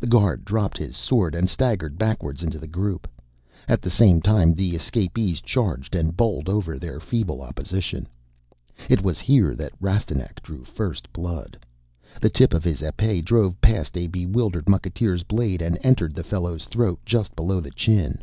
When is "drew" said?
10.42-10.64